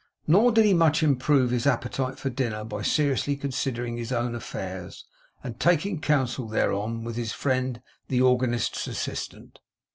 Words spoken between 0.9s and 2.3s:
improve his appetite